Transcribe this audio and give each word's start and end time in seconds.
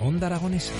Onda 0.00 0.26
Aragonesa. 0.26 0.72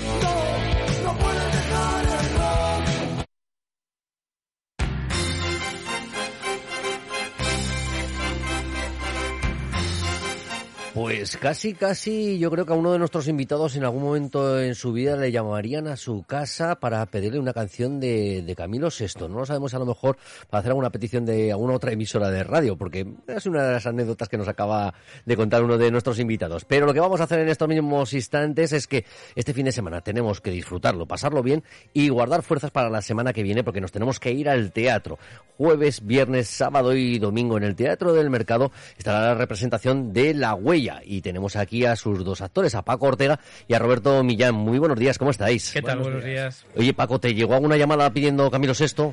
Pues 10.94 11.36
casi, 11.36 11.72
casi 11.72 12.40
yo 12.40 12.50
creo 12.50 12.66
que 12.66 12.72
a 12.72 12.76
uno 12.76 12.90
de 12.90 12.98
nuestros 12.98 13.28
invitados 13.28 13.76
en 13.76 13.84
algún 13.84 14.02
momento 14.02 14.58
en 14.58 14.74
su 14.74 14.92
vida 14.92 15.14
le 15.14 15.30
llamarían 15.30 15.86
a 15.86 15.96
su 15.96 16.24
casa 16.24 16.80
para 16.80 17.06
pedirle 17.06 17.38
una 17.38 17.52
canción 17.52 18.00
de, 18.00 18.42
de 18.42 18.56
Camilo 18.56 18.88
VI. 18.88 19.28
No 19.28 19.38
lo 19.38 19.46
sabemos 19.46 19.72
a 19.72 19.78
lo 19.78 19.86
mejor 19.86 20.18
para 20.50 20.58
hacer 20.58 20.72
alguna 20.72 20.90
petición 20.90 21.24
de 21.24 21.52
alguna 21.52 21.74
otra 21.74 21.92
emisora 21.92 22.28
de 22.30 22.42
radio, 22.42 22.76
porque 22.76 23.06
es 23.28 23.46
una 23.46 23.62
de 23.62 23.72
las 23.74 23.86
anécdotas 23.86 24.28
que 24.28 24.36
nos 24.36 24.48
acaba 24.48 24.92
de 25.24 25.36
contar 25.36 25.62
uno 25.62 25.78
de 25.78 25.92
nuestros 25.92 26.18
invitados. 26.18 26.64
Pero 26.64 26.86
lo 26.86 26.92
que 26.92 26.98
vamos 26.98 27.20
a 27.20 27.24
hacer 27.24 27.38
en 27.38 27.50
estos 27.50 27.68
mismos 27.68 28.12
instantes 28.12 28.72
es 28.72 28.88
que 28.88 29.04
este 29.36 29.54
fin 29.54 29.66
de 29.66 29.72
semana 29.72 30.00
tenemos 30.00 30.40
que 30.40 30.50
disfrutarlo, 30.50 31.06
pasarlo 31.06 31.40
bien 31.44 31.62
y 31.92 32.08
guardar 32.08 32.42
fuerzas 32.42 32.72
para 32.72 32.90
la 32.90 33.00
semana 33.00 33.32
que 33.32 33.44
viene 33.44 33.62
porque 33.62 33.80
nos 33.80 33.92
tenemos 33.92 34.18
que 34.18 34.32
ir 34.32 34.48
al 34.48 34.72
teatro. 34.72 35.20
Jueves, 35.56 36.04
viernes, 36.04 36.48
sábado 36.48 36.96
y 36.96 37.20
domingo 37.20 37.56
en 37.58 37.62
el 37.62 37.76
Teatro 37.76 38.12
del 38.12 38.28
Mercado 38.28 38.72
estará 38.98 39.20
la 39.20 39.34
representación 39.34 40.12
de 40.12 40.34
La 40.34 40.54
Huella 40.54 40.79
y 41.04 41.20
tenemos 41.20 41.56
aquí 41.56 41.84
a 41.84 41.96
sus 41.96 42.24
dos 42.24 42.40
actores, 42.40 42.74
a 42.74 42.82
Paco 42.82 43.06
Ortega 43.06 43.38
y 43.68 43.74
a 43.74 43.78
Roberto 43.78 44.22
Millán. 44.24 44.54
Muy 44.54 44.78
buenos 44.78 44.98
días, 44.98 45.18
¿cómo 45.18 45.30
estáis? 45.30 45.72
¿Qué 45.72 45.82
tal? 45.82 45.98
Buenos, 45.98 46.24
días. 46.24 46.64
Oye, 46.76 46.94
Paco, 46.94 47.18
¿te 47.18 47.34
llegó 47.34 47.54
alguna 47.54 47.76
llamada 47.76 48.10
pidiendo 48.12 48.50
Camilo 48.50 48.72
VI? 48.78 49.12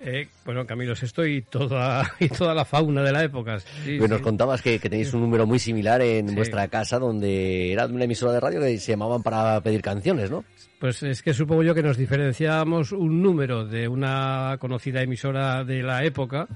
Eh, 0.00 0.28
bueno, 0.44 0.64
Camilo 0.64 0.94
VI 0.94 1.24
y 1.24 1.42
toda, 1.42 2.08
y 2.20 2.28
toda 2.28 2.54
la 2.54 2.64
fauna 2.64 3.02
de 3.02 3.10
la 3.10 3.24
época. 3.24 3.58
Sí, 3.58 3.96
pues 3.98 4.08
nos 4.08 4.20
contabas 4.20 4.62
que, 4.62 4.78
que, 4.78 4.88
tenéis 4.88 5.12
un 5.12 5.22
número 5.22 5.44
muy 5.44 5.58
similar 5.58 6.00
en 6.02 6.34
vuestra 6.36 6.68
casa, 6.68 7.00
donde 7.00 7.72
era 7.72 7.86
una 7.86 8.04
emisora 8.04 8.32
de 8.32 8.40
radio 8.40 8.60
que 8.60 8.78
se 8.78 8.92
llamaban 8.92 9.24
para 9.24 9.60
pedir 9.60 9.82
canciones, 9.82 10.30
¿no? 10.30 10.44
Pues 10.78 11.02
es 11.02 11.22
que 11.22 11.34
supongo 11.34 11.64
yo 11.64 11.74
que 11.74 11.82
nos 11.82 11.96
diferenciábamos 11.96 12.92
un 12.92 13.20
número 13.20 13.64
de 13.64 13.88
una 13.88 14.56
conocida 14.60 15.02
emisora 15.02 15.64
de 15.64 15.82
la 15.82 16.04
época 16.04 16.46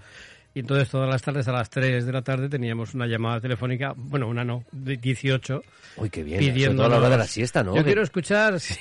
y 0.54 0.60
entonces 0.60 0.88
todas 0.90 1.08
las 1.08 1.22
tardes 1.22 1.48
a 1.48 1.52
las 1.52 1.70
3 1.70 2.04
de 2.04 2.12
la 2.12 2.22
tarde 2.22 2.48
teníamos 2.48 2.94
una 2.94 3.06
llamada 3.06 3.40
telefónica, 3.40 3.94
bueno, 3.96 4.28
una 4.28 4.44
no, 4.44 4.64
de 4.72 4.96
18. 4.96 5.62
Uy, 5.96 6.10
qué 6.10 6.22
bien. 6.22 6.38
Pidiendo 6.38 6.88
la 6.88 6.98
hora 6.98 7.08
de 7.08 7.18
la 7.18 7.26
siesta, 7.26 7.62
¿no? 7.62 7.74
Yo 7.74 7.84
quiero 7.84 8.02
escuchar, 8.02 8.60
sí. 8.60 8.78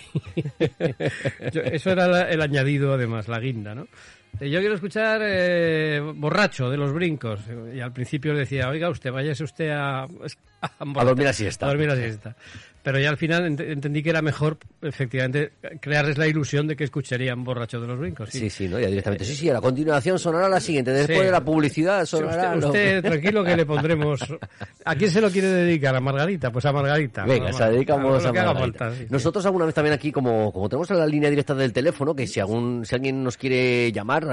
eso 1.54 1.92
era 1.92 2.30
el 2.30 2.42
añadido 2.42 2.94
además, 2.94 3.28
la 3.28 3.40
guinda, 3.40 3.74
¿no? 3.74 3.88
Yo 4.40 4.60
quiero 4.60 4.74
escuchar 4.76 5.22
eh, 5.24 6.02
Borracho 6.16 6.70
de 6.70 6.78
los 6.78 6.92
Brincos. 6.94 7.42
Y 7.76 7.80
al 7.80 7.92
principio 7.92 8.34
decía, 8.34 8.70
oiga 8.70 8.90
usted, 8.90 9.12
váyase 9.12 9.44
usted 9.44 9.70
a... 9.70 10.04
A, 10.04 10.72
a 10.80 11.04
dormir 11.04 11.32
siesta. 11.34 11.66
A 11.66 11.70
dormir 11.70 11.90
la 11.90 11.96
siesta. 11.96 12.36
Pero 12.84 13.00
ya 13.00 13.10
al 13.10 13.18
final 13.18 13.46
ent 13.46 13.60
entendí 13.60 14.02
que 14.02 14.10
era 14.10 14.22
mejor, 14.22 14.58
efectivamente, 14.82 15.52
crearles 15.80 16.18
la 16.18 16.28
ilusión 16.28 16.68
de 16.68 16.76
que 16.76 16.84
escucharían 16.84 17.44
Borracho 17.44 17.80
de 17.80 17.88
los 17.88 18.00
Brincos. 18.00 18.30
Sí, 18.30 18.40
sí, 18.40 18.50
sí 18.50 18.68
¿no? 18.68 18.80
ya 18.80 18.88
directamente. 18.88 19.26
Sí, 19.26 19.36
sí, 19.36 19.50
a 19.50 19.54
la 19.54 19.62
continuación 19.62 20.18
sonará 20.18 20.50
la 20.50 20.60
siguiente. 20.60 20.92
Después 20.92 21.20
sí. 21.20 21.26
de 21.26 21.32
la 21.32 21.44
publicidad 21.44 22.06
sonará... 22.06 22.56
Usted, 22.56 22.68
usted 22.68 23.02
tranquilo 23.02 23.44
que 23.44 23.56
le 23.56 23.66
pondremos... 23.66 24.22
¿A 24.86 24.96
quién 24.96 25.12
se 25.12 25.22
lo 25.22 25.30
quiere 25.30 25.48
dedicar? 25.48 25.96
¿A 25.96 26.00
Margarita? 26.00 26.52
Pues 26.52 26.66
a 26.66 26.72
Margarita. 26.72 27.24
Venga, 27.26 27.54
se 27.54 27.60
la 27.60 27.70
dedicamos 27.70 28.26
a, 28.26 28.30
a 28.30 28.34
Margarita. 28.34 28.86
Falta, 28.86 28.96
sí, 28.96 29.08
Nosotros 29.10 29.46
alguna 29.46 29.66
vez 29.66 29.76
también 29.76 29.94
aquí, 29.94 30.12
como, 30.12 30.52
como 30.52 30.68
tenemos 30.68 30.90
la 30.90 31.06
línea 31.06 31.30
directa 31.30 31.54
del 31.54 31.72
teléfono, 31.72 32.16
que 32.16 32.26
si, 32.26 32.40
algún, 32.40 32.86
si 32.86 32.96
alguien 32.96 33.24
nos 33.24 33.38
quiere 33.38 33.92
llamar, 33.92 34.26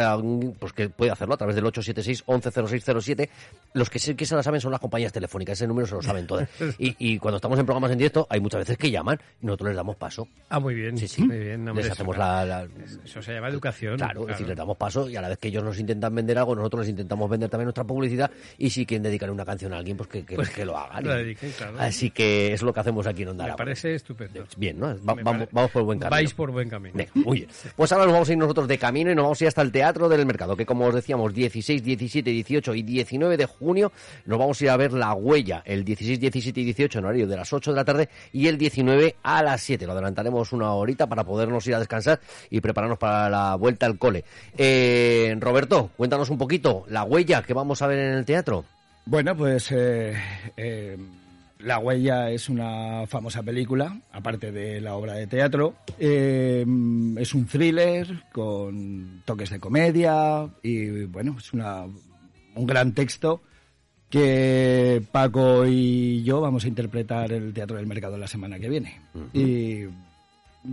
pues 0.59 0.73
que 0.73 0.89
puede 0.89 1.11
hacerlo 1.11 1.35
a 1.35 1.37
través 1.37 1.55
del 1.55 1.67
876 1.67 2.25
110607 2.27 3.29
los 3.75 3.91
que 3.91 3.99
sí 3.99 4.15
que 4.15 4.27
se 4.27 4.35
la 4.35 4.43
saben 4.43 4.61
son 4.61 4.73
las 4.73 4.81
compañías 4.81 5.13
telefónicas, 5.13 5.59
ese 5.59 5.67
número 5.67 5.87
se 5.87 5.95
lo 5.95 6.03
saben 6.03 6.27
todas. 6.27 6.49
Y, 6.79 6.95
y 6.99 7.19
cuando 7.19 7.37
estamos 7.37 7.59
en 7.59 7.67
programas 7.67 7.91
en 7.91 7.99
directo, 7.99 8.27
hay 8.31 8.38
muchas 8.41 8.61
veces 8.61 8.77
que 8.77 8.91
llaman 8.91 9.19
y 9.41 9.47
nosotros 9.47 9.69
les 9.69 9.77
damos 9.77 9.97
paso. 9.97 10.29
Ah, 10.49 10.61
muy 10.61 10.75
bien. 10.75 10.97
Sí, 10.97 11.09
sí. 11.09 11.23
Muy 11.23 11.39
bien. 11.39 11.65
No, 11.65 11.75
les 11.75 11.91
hacemos 11.91 12.17
la, 12.17 12.45
la, 12.45 12.69
Eso 13.05 13.23
se 13.23 13.35
llama 13.35 13.49
educación. 13.49 13.97
Claro, 13.97 14.13
claro, 14.13 14.23
es 14.23 14.29
decir, 14.29 14.49
les 14.49 14.57
damos 14.57 14.77
paso 14.77 15.09
y 15.09 15.17
a 15.17 15.23
la 15.23 15.29
vez 15.29 15.39
que 15.39 15.49
ellos 15.49 15.63
nos 15.63 15.79
intentan 15.79 16.15
vender 16.15 16.39
algo, 16.39 16.55
nosotros 16.55 16.81
les 16.81 16.91
intentamos 16.91 17.29
vender 17.31 17.49
también 17.49 17.67
nuestra 17.67 17.85
publicidad 17.85 18.31
y 18.57 18.71
si 18.71 18.87
quieren 18.87 19.03
dedicar 19.03 19.31
una 19.31 19.45
canción 19.45 19.73
a 19.73 19.79
alguien, 19.79 19.97
pues 19.97 20.09
que, 20.09 20.25
que, 20.25 20.37
pues 20.37 20.51
que 20.51 20.65
lo 20.65 20.77
hagan. 20.77 21.05
Lo 21.05 21.15
dediquen, 21.15 21.53
claro. 21.53 21.79
Así 21.79 22.11
que 22.11 22.53
es 22.53 22.63
lo 22.63 22.73
que 22.73 22.81
hacemos 22.81 23.07
aquí 23.07 23.23
en 23.23 23.29
Onda 23.29 23.47
Me 23.47 23.55
parece 23.55 23.95
estupendo. 23.95 24.45
Bien, 24.57 24.79
¿no? 24.79 24.89
Va, 25.05 25.15
vamos, 25.15 25.49
vamos, 25.51 25.71
por 25.71 25.83
buen 25.83 25.99
camino. 25.99 26.11
Vais 26.11 26.35
por 26.35 26.51
buen 26.51 26.69
camino. 26.69 26.95
Venga, 26.97 27.11
muy 27.15 27.39
bien. 27.39 27.51
Pues 27.77 27.93
ahora 27.93 28.05
nos 28.05 28.13
vamos 28.13 28.29
a 28.29 28.33
ir 28.33 28.39
nosotros 28.39 28.69
de 28.69 28.79
camino 28.79 29.11
y 29.11 29.15
nos 29.15 29.25
vamos 29.25 29.41
a 29.41 29.45
ir 29.45 29.49
hasta 29.49 29.63
el 29.63 29.73
Teatro 29.73 30.09
del 30.09 30.25
Mercado, 30.27 30.57
que 30.57 30.67
como 30.67 30.87
os 30.87 30.95
decíamos, 30.95 31.33
16, 31.35 31.83
17, 31.83 32.31
18 32.31 32.75
y 32.75 32.83
19 32.83 33.37
de 33.37 33.47
junio 33.47 33.93
nos 34.25 34.39
vamos 34.39 34.61
a 34.61 34.65
ir 34.65 34.71
a 34.71 34.77
ver 34.77 34.93
La 34.93 35.15
Huella, 35.15 35.63
el 35.65 35.85
16, 35.85 36.21
17 36.21 36.61
y 36.61 36.65
18 36.65 36.99
en 36.99 37.05
horario 37.05 37.27
de 37.27 37.37
las 37.37 37.53
8 37.53 37.71
de 37.73 37.77
la 37.77 37.85
tarde 37.85 38.09
y 38.33 38.49
el 38.49 38.59
19 38.59 39.17
a 39.23 39.43
las 39.43 39.61
7. 39.63 39.87
Lo 39.87 39.93
adelantaremos 39.93 40.53
una 40.53 40.73
horita 40.73 41.07
para 41.07 41.25
podernos 41.25 41.67
ir 41.67 41.75
a 41.75 41.79
descansar 41.79 42.21
y 42.51 42.61
prepararnos 42.61 42.99
para 42.99 43.29
la 43.29 43.55
vuelta 43.57 43.87
al 43.87 43.99
cole. 43.99 44.25
Eh, 44.57 45.37
Roberto, 45.39 45.91
cuéntanos 45.97 46.31
un 46.31 46.39
poquito, 46.39 46.85
La 46.89 47.05
Huella, 47.05 47.43
que 47.43 47.55
vamos 47.55 47.83
a 47.83 47.87
ver 47.87 47.99
en 47.99 48.15
el 48.15 48.25
teatro? 48.25 48.65
Bueno, 49.05 49.37
pues... 49.37 49.73
Eh, 49.73 50.15
eh... 50.57 50.97
La 51.61 51.81
huella 51.81 52.31
es 52.31 52.49
una 52.49 53.05
famosa 53.09 53.43
película, 53.43 54.01
aparte 54.13 54.53
de 54.53 54.81
la 54.81 54.95
obra 54.95 55.15
de 55.15 55.27
teatro. 55.27 55.75
Eh, 55.99 56.65
es 57.17 57.35
un 57.35 57.47
thriller 57.47 58.07
con 58.31 59.23
toques 59.25 59.51
de 59.51 59.59
comedia 59.59 60.49
y 60.63 61.07
bueno, 61.07 61.35
es 61.37 61.53
una, 61.53 61.83
un 61.83 62.67
gran 62.67 62.95
texto 62.95 63.43
que 64.11 65.03
Paco 65.13 65.67
y 65.67 66.23
yo 66.23 66.41
vamos 66.41 66.65
a 66.65 66.69
interpretar 66.69 67.33
el 67.33 67.53
Teatro 67.53 67.77
del 67.77 67.87
Mercado 67.87 68.17
la 68.17 68.29
semana 68.29 68.59
que 68.59 68.69
viene. 68.69 69.01
Uh 69.15 69.19
-huh. 69.19 69.29
Y 69.35 69.89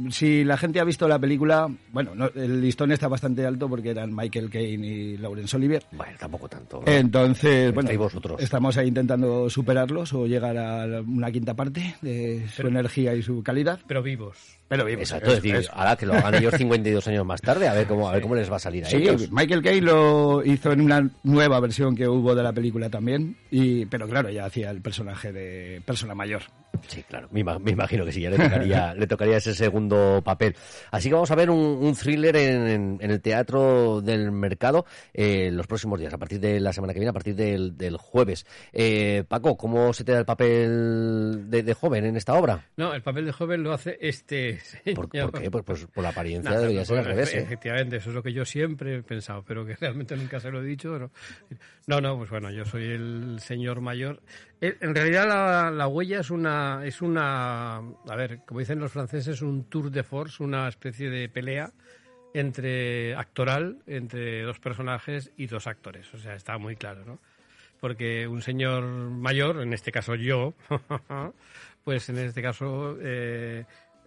si 0.09 0.43
la 0.43 0.57
gente 0.57 0.79
ha 0.79 0.83
visto 0.83 1.07
la 1.07 1.19
película, 1.19 1.67
bueno, 1.91 2.15
no, 2.15 2.29
el 2.35 2.61
listón 2.61 2.91
está 2.91 3.07
bastante 3.07 3.45
alto 3.45 3.67
porque 3.69 3.91
eran 3.91 4.15
Michael 4.15 4.49
Caine 4.49 4.87
y 4.87 5.17
Laurence 5.17 5.55
Olivier. 5.57 5.83
Bueno, 5.91 6.13
tampoco 6.19 6.47
tanto. 6.49 6.83
¿no? 6.85 6.91
Entonces, 6.91 7.73
bueno, 7.73 7.89
vosotros? 7.97 8.41
estamos 8.41 8.77
ahí 8.77 8.87
intentando 8.87 9.49
superarlos 9.49 10.13
o 10.13 10.25
llegar 10.27 10.57
a 10.57 11.01
una 11.01 11.31
quinta 11.31 11.53
parte 11.53 11.95
de 12.01 12.45
su 12.49 12.57
Pero- 12.57 12.69
energía 12.69 13.13
y 13.15 13.21
su 13.21 13.41
calidad. 13.43 13.79
Pero 13.87 14.01
vivos. 14.03 14.37
Pero 14.67 14.83
vivos. 14.83 15.01
Exacto, 15.03 15.29
es 15.31 15.41
decir, 15.43 15.67
ahora 15.73 15.95
que 15.95 16.05
lo 16.07 16.13
hagan 16.15 16.35
ellos 16.35 16.53
52 16.57 17.07
años 17.07 17.25
más 17.25 17.41
tarde, 17.41 17.67
a 17.67 17.73
ver 17.73 17.85
cómo, 17.87 18.09
a 18.09 18.13
ver 18.13 18.21
cómo 18.21 18.35
les 18.35 18.51
va 18.51 18.55
a 18.55 18.59
salir 18.59 18.83
a 18.83 18.89
Sí, 18.89 18.97
ellos. 18.97 19.31
Michael 19.31 19.61
Caine 19.61 19.81
lo 19.85 20.43
hizo 20.43 20.71
en 20.71 20.81
una 20.81 21.07
nueva 21.23 21.59
versión 21.59 21.95
que 21.95 22.07
hubo 22.07 22.33
de 22.33 22.41
la 22.43 22.51
película 22.51 22.89
también, 22.89 23.37
y 23.51 23.85
pero 23.85 24.07
claro, 24.07 24.29
ya 24.31 24.45
hacía 24.45 24.71
el 24.71 24.81
personaje 24.81 25.31
de 25.31 25.81
persona 25.85 26.15
mayor. 26.15 26.41
Sí, 26.87 27.03
claro, 27.03 27.27
me, 27.31 27.41
ima- 27.43 27.59
me 27.59 27.71
imagino 27.71 28.05
que 28.05 28.11
sí, 28.11 28.21
ya 28.21 28.29
le 28.29 28.37
tocaría, 28.37 28.93
le 28.95 29.07
tocaría 29.07 29.37
ese 29.37 29.53
segundo 29.53 30.21
papel. 30.23 30.55
Así 30.91 31.09
que 31.09 31.13
vamos 31.13 31.31
a 31.31 31.35
ver 31.35 31.49
un, 31.49 31.59
un 31.59 31.95
thriller 31.95 32.35
en, 32.35 32.67
en- 32.67 32.97
en 33.01 33.11
el 33.11 33.21
Teatro 33.21 34.01
del 34.01 34.31
Mercado 34.31 34.85
eh, 35.13 35.49
los 35.51 35.67
próximos 35.67 35.99
días, 35.99 36.13
a 36.13 36.17
partir 36.17 36.39
de 36.39 36.59
la 36.59 36.73
semana 36.73 36.93
que 36.93 36.99
viene, 36.99 37.09
a 37.09 37.13
partir 37.13 37.35
del, 37.35 37.77
del 37.77 37.97
jueves. 37.97 38.45
Eh, 38.73 39.23
Paco, 39.27 39.57
¿cómo 39.57 39.93
se 39.93 40.03
te 40.03 40.11
da 40.11 40.19
el 40.19 40.25
papel 40.25 41.49
de, 41.49 41.63
de 41.63 41.73
joven 41.73 42.05
en 42.05 42.15
esta 42.17 42.33
obra? 42.35 42.65
No, 42.77 42.93
el 42.93 43.01
papel 43.01 43.25
de 43.25 43.31
joven 43.31 43.63
lo 43.63 43.73
hace 43.73 43.97
este 44.01 44.59
¿Por, 44.95 45.09
señor. 45.09 45.31
por 45.31 45.41
qué? 45.41 45.51
Pues, 45.51 45.63
pues 45.65 45.85
por 45.87 46.03
la 46.03 46.09
apariencia 46.09 46.59
debería 46.59 46.85
ser 46.85 46.99
al 46.99 47.05
revés. 47.05 47.33
¿eh? 47.33 47.39
Efectivamente, 47.39 47.97
eso 47.97 48.09
es 48.09 48.15
lo 48.15 48.23
que 48.23 48.33
yo 48.33 48.45
siempre 48.45 48.95
he 48.97 49.03
pensado, 49.03 49.43
pero 49.47 49.65
que 49.65 49.75
realmente 49.75 50.15
nunca 50.15 50.39
se 50.39 50.51
lo 50.51 50.61
he 50.61 50.65
dicho. 50.65 50.97
No, 50.97 51.11
no, 51.87 52.01
no, 52.01 52.17
pues 52.17 52.29
bueno, 52.29 52.49
yo 52.51 52.65
soy 52.65 52.83
el 52.85 53.37
señor 53.39 53.81
mayor. 53.81 54.21
Eh, 54.67 54.77
En 54.81 54.95
realidad 54.95 55.27
la, 55.27 55.71
la 55.71 55.87
huella 55.87 56.19
es 56.19 56.29
una, 56.29 56.81
es 56.85 57.01
una, 57.01 57.77
a 57.77 58.15
ver, 58.15 58.39
como 58.45 58.59
dicen 58.59 58.79
los 58.79 58.91
franceses, 58.91 59.41
un 59.41 59.65
tour 59.65 59.91
de 59.91 60.03
force, 60.03 60.43
una 60.43 60.67
especie 60.67 61.09
de 61.09 61.29
pelea 61.29 61.71
entre 62.33 63.15
actoral, 63.15 63.79
entre 63.87 64.41
dos 64.43 64.59
personajes 64.59 65.31
y 65.37 65.47
dos 65.47 65.67
actores. 65.67 66.13
O 66.13 66.17
sea, 66.17 66.35
está 66.35 66.57
muy 66.57 66.75
claro, 66.75 67.05
¿no? 67.05 67.19
Porque 67.79 68.27
un 68.27 68.41
señor 68.41 68.83
mayor, 68.83 69.61
en 69.61 69.73
este 69.73 69.91
caso 69.91 70.15
yo, 70.15 70.53
pues 71.83 72.09
en 72.09 72.17
este 72.17 72.41
caso 72.41 72.97
eh, 73.01 73.65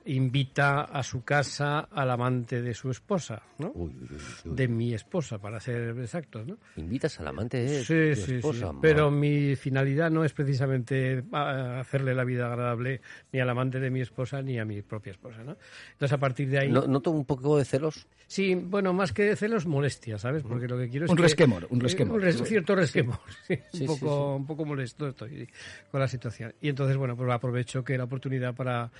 invita 0.08 0.82
a 0.84 1.02
su 1.02 1.22
casa 1.22 1.80
al 1.80 2.10
amante 2.10 2.62
de 2.62 2.72
su 2.74 2.90
esposa, 2.90 3.42
¿no? 3.58 3.70
Uy, 3.74 3.92
uy, 3.94 4.08
uy, 4.10 4.18
uy. 4.50 4.56
De 4.56 4.66
mi 4.68 4.94
esposa, 4.94 5.38
para 5.38 5.60
ser 5.60 5.96
exactos, 5.98 6.46
¿no? 6.46 6.56
Invitas 6.76 7.20
al 7.20 7.28
amante 7.28 7.58
de 7.58 7.84
Sí, 7.84 8.20
tu 8.20 8.26
sí, 8.26 8.34
esposa. 8.36 8.70
sí. 8.70 8.78
Pero 8.80 9.10
mi 9.10 9.54
finalidad 9.56 10.10
no 10.10 10.24
es 10.24 10.32
precisamente 10.32 11.22
ah, 11.32 11.80
hacerle 11.80 12.14
la 12.14 12.24
vida 12.24 12.46
agradable 12.46 13.00
ni 13.32 13.40
al 13.40 13.50
amante 13.50 13.80
de 13.80 13.90
mi 13.90 14.00
esposa 14.00 14.40
ni 14.40 14.58
a 14.58 14.64
mi 14.64 14.80
propia 14.82 15.10
esposa, 15.12 15.44
¿no? 15.44 15.56
Entonces, 15.92 16.12
a 16.14 16.18
partir 16.18 16.48
de 16.48 16.58
ahí... 16.60 16.70
¿No- 16.70 16.86
¿Noto 16.86 17.10
un 17.10 17.24
poco 17.24 17.58
de 17.58 17.64
celos? 17.64 18.06
Sí, 18.26 18.54
bueno, 18.54 18.92
más 18.92 19.12
que 19.12 19.22
de 19.24 19.36
celos, 19.36 19.66
molestia, 19.66 20.18
¿sabes? 20.18 20.42
Porque 20.42 20.68
lo 20.68 20.78
que 20.78 20.88
quiero 20.88 21.04
es 21.06 21.10
Un 21.10 21.16
que- 21.16 21.22
resquemor, 21.24 21.66
un 21.70 21.80
eh, 21.80 21.82
resquemor. 21.82 22.16
Un, 22.16 22.22
res- 22.22 22.42
cierto 22.44 22.74
resquemor, 22.74 23.18
sí, 23.46 23.58
Sí, 23.72 23.80
un, 23.82 23.86
poco, 23.86 23.98
sí, 23.98 24.06
sí. 24.06 24.36
un 24.40 24.46
poco 24.46 24.64
molesto 24.64 25.08
estoy 25.08 25.48
con 25.90 26.00
la 26.00 26.08
situación. 26.08 26.54
Y 26.60 26.68
entonces, 26.70 26.96
bueno, 26.96 27.16
pues 27.16 27.30
aprovecho 27.30 27.84
que 27.84 27.96
la 27.98 28.04
oportunidad 28.04 28.54
para 28.54 28.90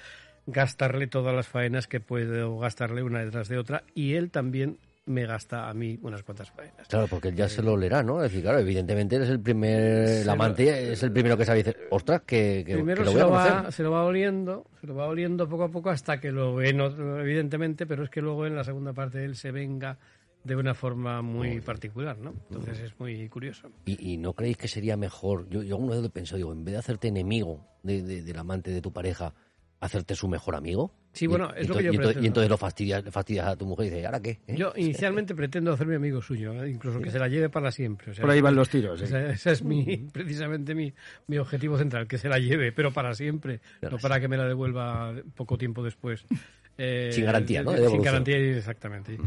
gastarle 0.53 1.07
todas 1.07 1.35
las 1.35 1.47
faenas 1.47 1.87
que 1.87 2.01
puedo 2.01 2.59
gastarle 2.59 3.03
una 3.03 3.23
detrás 3.23 3.49
de 3.49 3.59
otra 3.59 3.85
y 3.95 4.15
él 4.15 4.31
también 4.31 4.79
me 5.05 5.25
gasta 5.27 5.69
a 5.71 5.75
mí 5.75 5.99
unas 6.03 6.23
cuantas 6.23 6.51
faenas. 6.51 6.87
Claro, 6.89 7.07
porque 7.09 7.29
él 7.29 7.35
ya 7.37 7.49
se 7.49 7.63
lo 7.63 7.77
leerá, 7.77 8.03
¿no? 8.03 8.17
Es 8.23 8.31
decir, 8.31 8.43
claro, 8.43 8.59
evidentemente 8.59 9.17
eres 9.17 9.29
el 9.31 9.41
primer, 9.41 10.07
el 10.07 10.29
amante 10.29 10.65
lo- 10.65 10.93
es 10.93 11.03
el 11.03 11.13
primero 11.13 11.37
que 11.37 11.45
sabe 11.47 11.63
decir, 11.63 11.77
ostras, 11.91 12.23
que, 12.27 12.63
que, 12.67 12.75
Primero 12.75 12.99
que 13.01 13.05
lo 13.05 13.11
se, 13.13 13.17
voy 13.17 13.23
a 13.23 13.25
lo 13.27 13.31
va, 13.31 13.71
se 13.73 13.83
lo 13.83 13.91
va 13.91 14.05
oliendo, 14.05 14.67
se 14.81 14.87
lo 14.87 14.95
va 14.95 15.07
oliendo 15.07 15.49
poco 15.49 15.65
a 15.65 15.71
poco 15.71 15.89
hasta 15.91 16.21
que 16.21 16.31
lo 16.33 16.55
ve, 16.57 16.73
no- 16.75 17.21
evidentemente, 17.21 17.87
pero 17.87 18.05
es 18.05 18.11
que 18.11 18.21
luego 18.21 18.45
en 18.47 18.55
la 18.57 18.65
segunda 18.65 18.93
parte 18.93 19.25
él 19.25 19.35
se 19.37 19.51
venga 19.51 19.99
de 20.45 20.57
una 20.57 20.75
forma 20.75 21.21
muy 21.23 21.61
particular, 21.63 22.19
¿no? 22.19 22.35
Entonces 22.51 22.79
es 22.79 23.01
muy 23.01 23.29
curioso. 23.31 23.71
¿Y, 23.87 24.13
y 24.13 24.17
no 24.19 24.35
creéis 24.35 24.57
que 24.59 24.69
sería 24.69 24.97
mejor? 24.99 25.49
Yo, 25.49 25.63
yo 25.63 25.75
alguna 25.77 25.93
vez 25.95 26.01
lo 26.03 26.07
he 26.09 26.11
pensado, 26.11 26.37
digo, 26.37 26.53
en 26.53 26.65
vez 26.65 26.73
de 26.75 26.79
hacerte 26.81 27.09
enemigo 27.09 27.67
de- 27.83 28.03
de- 28.03 28.23
del 28.23 28.39
amante 28.39 28.71
de 28.71 28.81
tu 28.83 28.93
pareja, 28.93 29.33
hacerte 29.81 30.15
su 30.15 30.29
mejor 30.29 30.57
amigo. 30.57 30.93
Sí, 31.13 31.27
bueno, 31.27 31.51
Y- 31.57 31.63
es 31.63 31.69
lo 31.69 31.75
y 31.75 31.79
que 31.79 31.85
yo 31.85 31.91
entonces- 31.91 31.93
y 31.93 31.97
entonces, 31.97 32.01
pretendo. 32.07 32.23
y 32.23 32.27
entonces 32.27 32.51
lo 32.51 32.57
fastidias, 32.59 33.05
le 33.05 33.11
fastidias 33.11 33.47
a 33.47 33.57
tu 33.57 33.67
mujer 33.67 33.87
y 33.87 33.91
dices, 33.91 34.07
¿ahora 34.07 34.21
qué? 34.21 34.39
¿Eh? 34.47 34.57
Yo 34.57 34.73
inicialmente 34.77 35.35
pretendo 35.35 35.73
hacerme 35.73 35.97
amigo 35.97 36.21
suyo, 36.21 36.53
¿eh? 36.65 36.71
incluso 36.71 37.01
que 37.01 37.11
se 37.11 37.19
la 37.19 37.29
lleve 37.29 37.49
para 37.49 37.71
siempre. 37.71 38.11
o 38.11 38.15
sea, 38.15 38.23
Por 38.23 38.31
ahí 38.31 38.41
van 38.41 38.55
los 38.57 38.69
tiros. 38.69 39.01
¿eh? 39.01 39.05
Ese, 39.05 39.31
ese 39.31 39.51
es 39.53 39.63
mi, 39.63 39.85
precisamente 40.13 40.75
mi, 40.75 40.93
mi 41.29 41.39
objetivo 41.39 41.79
central, 41.79 42.07
que 42.09 42.19
se 42.19 42.29
la 42.29 42.39
lleve, 42.39 42.73
pero 42.73 42.93
para 42.93 43.15
siempre, 43.15 43.61
Claro, 43.81 43.97
no 43.97 44.01
para 44.03 44.21
que 44.21 44.29
me 44.29 44.37
la 44.37 44.47
devuelva 44.47 45.15
poco 45.35 45.57
tiempo 45.59 45.83
después. 45.83 46.25
Eh, 46.81 47.11
Sin 47.13 47.25
garantía, 47.25 47.65
¿no? 47.65 47.73
de 47.73 47.89
Sin 47.89 48.01
garantía, 48.03 48.37
exactamente. 48.39 49.19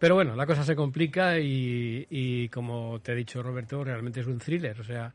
Pero 0.00 0.16
bueno, 0.16 0.34
la 0.34 0.46
cosa 0.46 0.64
se 0.64 0.74
complica 0.74 1.38
y, 1.38 2.04
y 2.10 2.48
como 2.48 2.98
te 3.00 3.12
he 3.12 3.14
dicho, 3.14 3.40
Roberto, 3.40 3.84
realmente 3.84 4.18
es 4.18 4.26
un 4.26 4.38
thriller, 4.38 4.80
o 4.80 4.82
sea, 4.82 5.14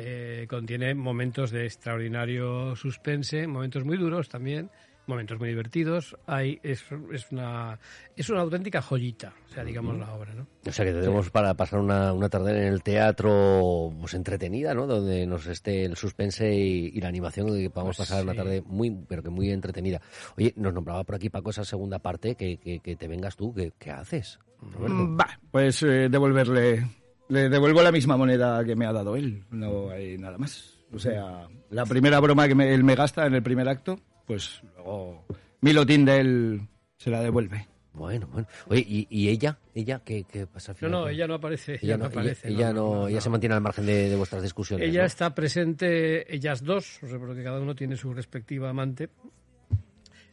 eh, 0.00 0.46
contiene 0.48 0.94
momentos 0.94 1.50
de 1.50 1.64
extraordinario 1.64 2.76
suspense, 2.76 3.46
momentos 3.46 3.84
muy 3.84 3.96
duros 3.96 4.28
también, 4.28 4.70
momentos 5.06 5.38
muy 5.38 5.48
divertidos. 5.48 6.16
Hay, 6.26 6.60
es, 6.62 6.84
es, 7.12 7.32
una, 7.32 7.78
es 8.14 8.28
una 8.28 8.42
auténtica 8.42 8.82
joyita, 8.82 9.32
o 9.48 9.52
sea, 9.54 9.64
digamos 9.64 9.98
la 9.98 10.12
obra, 10.12 10.34
¿no? 10.34 10.46
O 10.66 10.70
sea 10.70 10.84
que 10.84 10.92
tendremos 10.92 11.30
para 11.30 11.54
pasar 11.54 11.80
una, 11.80 12.12
una 12.12 12.28
tarde 12.28 12.50
en 12.66 12.72
el 12.72 12.82
teatro 12.82 13.90
pues 14.00 14.12
entretenida, 14.14 14.74
¿no? 14.74 14.86
Donde 14.86 15.26
nos 15.26 15.46
esté 15.46 15.84
el 15.86 15.96
suspense 15.96 16.54
y, 16.54 16.90
y 16.94 17.00
la 17.00 17.08
animación, 17.08 17.46
que 17.56 17.70
podamos 17.70 17.96
Pues 17.96 18.08
pasar 18.08 18.22
una 18.22 18.32
sí. 18.32 18.38
tarde 18.38 18.62
muy, 18.66 18.90
pero 19.08 19.22
que 19.22 19.30
muy 19.30 19.50
entretenida. 19.50 20.00
Oye, 20.36 20.52
nos 20.56 20.74
nombraba 20.74 21.04
por 21.04 21.14
aquí 21.14 21.30
Paco 21.30 21.50
esa 21.50 21.64
segunda 21.64 21.98
parte, 21.98 22.34
que, 22.34 22.58
que, 22.58 22.80
que 22.80 22.96
te 22.96 23.08
vengas 23.08 23.34
tú, 23.34 23.54
¿qué, 23.54 23.72
qué 23.78 23.90
haces? 23.90 24.38
Mm, 24.60 25.18
Va, 25.18 25.38
pues 25.50 25.82
eh, 25.84 26.08
devolverle. 26.10 26.84
Le 27.28 27.48
devuelvo 27.48 27.82
la 27.82 27.92
misma 27.92 28.16
moneda 28.16 28.64
que 28.64 28.74
me 28.74 28.86
ha 28.86 28.92
dado 28.92 29.16
él. 29.16 29.44
No 29.50 29.90
hay 29.90 30.16
nada 30.18 30.38
más. 30.38 30.78
O 30.92 30.98
sea, 30.98 31.46
la 31.70 31.84
primera 31.84 32.18
broma 32.20 32.48
que 32.48 32.54
me- 32.54 32.72
él 32.72 32.82
me 32.84 32.94
gasta 32.94 33.26
en 33.26 33.34
el 33.34 33.42
primer 33.42 33.68
acto, 33.68 34.00
pues 34.26 34.62
luego 34.76 35.24
Milotín 35.60 36.04
de 36.06 36.20
él 36.20 36.60
se 36.96 37.10
la 37.10 37.20
devuelve. 37.20 37.66
Bueno, 37.92 38.28
bueno. 38.32 38.46
Oye, 38.68 38.84
¿y, 38.86 39.06
y 39.10 39.28
ella? 39.28 39.58
¿Ella 39.74 40.00
qué, 40.04 40.24
qué 40.24 40.46
pasa 40.46 40.70
al 40.72 40.76
No, 40.76 40.78
final? 40.78 40.90
no, 40.92 41.08
ella 41.08 41.26
no 41.26 41.34
aparece. 41.34 41.72
Ella, 41.74 41.80
Ella 41.82 41.96
no, 41.96 42.04
no, 42.04 42.10
ella- 42.10 42.20
aparece. 42.20 42.48
ella 42.48 42.72
no- 42.72 43.08
ella 43.08 43.20
se 43.20 43.28
mantiene 43.30 43.54
al 43.56 43.60
margen 43.60 43.84
de, 43.86 44.08
de 44.08 44.16
vuestras 44.16 44.42
discusiones. 44.42 44.88
Ella 44.88 45.00
¿no? 45.00 45.06
está 45.06 45.34
presente, 45.34 46.32
ellas 46.34 46.62
dos, 46.62 47.02
o 47.02 47.08
sea, 47.08 47.18
porque 47.18 47.42
cada 47.42 47.60
uno 47.60 47.74
tiene 47.74 47.96
su 47.96 48.14
respectiva 48.14 48.70
amante. 48.70 49.10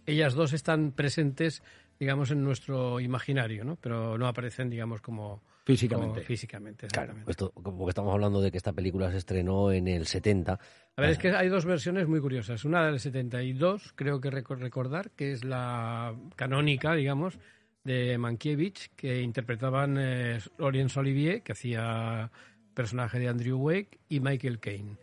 Ellas 0.05 0.35
dos 0.35 0.53
están 0.53 0.91
presentes, 0.91 1.63
digamos, 1.99 2.31
en 2.31 2.43
nuestro 2.43 2.99
imaginario, 2.99 3.63
¿no? 3.63 3.75
Pero 3.77 4.17
no 4.17 4.27
aparecen, 4.27 4.69
digamos, 4.69 5.01
como 5.01 5.41
Físicamente. 5.65 6.13
como 6.15 6.25
físicamente, 6.25 6.87
Claro, 6.87 7.13
exactamente. 7.13 7.31
esto, 7.31 7.51
como 7.51 7.85
que 7.85 7.89
estamos 7.89 8.13
hablando 8.13 8.41
de 8.41 8.51
que 8.51 8.57
esta 8.57 8.73
película 8.73 9.09
se 9.11 9.17
estrenó 9.17 9.71
en 9.71 9.87
el 9.87 10.05
70. 10.05 10.59
A 10.97 11.01
ver, 11.01 11.09
es 11.11 11.17
que 11.17 11.31
hay 11.31 11.49
dos 11.49 11.65
versiones 11.65 12.07
muy 12.07 12.19
curiosas. 12.21 12.63
Una 12.65 12.85
del 12.85 12.99
72, 12.99 13.93
creo 13.95 14.21
que 14.21 14.29
reco- 14.29 14.57
recordar, 14.57 15.11
que 15.11 15.31
es 15.31 15.43
la 15.43 16.13
canónica, 16.35 16.93
digamos, 16.93 17.39
de 17.83 18.17
Mankiewicz, 18.17 18.89
que 18.95 19.21
interpretaban 19.21 19.97
eh, 19.99 20.39
Laurence 20.57 20.99
Olivier, 20.99 21.41
que 21.41 21.51
hacía 21.53 22.29
personaje 22.73 23.19
de 23.19 23.27
Andrew 23.29 23.57
Wake, 23.57 23.99
y 24.09 24.19
Michael 24.19 24.59
Caine. 24.59 24.97